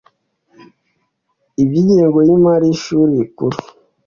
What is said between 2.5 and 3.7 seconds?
y ishuri rikuru